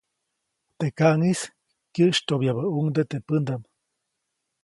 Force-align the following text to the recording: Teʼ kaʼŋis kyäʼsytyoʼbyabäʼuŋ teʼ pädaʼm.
Teʼ 0.77 0.93
kaʼŋis 0.97 1.41
kyäʼsytyoʼbyabäʼuŋ 1.93 2.87
teʼ 3.09 3.23
pädaʼm. 3.27 3.61